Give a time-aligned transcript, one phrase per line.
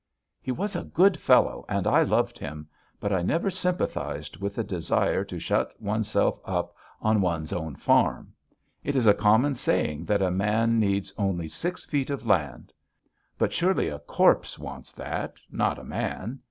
[0.41, 2.67] "He was a good fellow and I loved him,
[2.99, 8.33] but I never sympathised with the desire to shut oneself up on one's own farm.
[8.83, 12.73] It is a common saying that a man needs only six feet of land.
[13.37, 16.39] But surely a corpse wants that, not a man.